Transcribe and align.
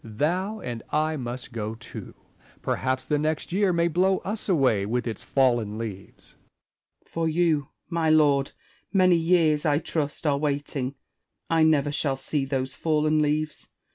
Thou 0.03 0.59
and 0.61 0.81
I 0.91 1.15
must 1.15 1.51
go 1.53 1.75
too. 1.75 2.15
Perhaps 2.63 3.05
the 3.05 3.19
next 3.19 3.51
year 3.51 3.71
may 3.71 3.87
blow 3.87 4.17
us 4.25 4.49
away 4.49 4.83
with 4.83 5.05
its 5.05 5.21
fallen 5.21 5.77
leaves, 5.77 6.29
Spenser. 6.29 7.05
For 7.11 7.27
you, 7.29 7.67
my 7.87 8.09
lord, 8.09 8.53
many 8.91 9.15
years 9.15 9.63
(I 9.63 9.77
trust) 9.77 10.25
are 10.25 10.39
waiting: 10.39 10.95
I 11.51 11.61
never 11.61 11.91
shall 11.91 12.17
see 12.17 12.45
those 12.45 12.73
fallen 12.73 13.21
leaves. 13.21 13.69